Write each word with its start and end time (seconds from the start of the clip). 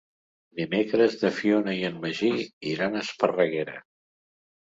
Dimecres 0.59 1.17
na 1.23 1.29
Fiona 1.39 1.75
i 1.81 1.83
en 1.89 1.99
Magí 2.05 2.31
iran 2.71 2.97
a 3.01 3.05
Esparreguera. 3.09 3.77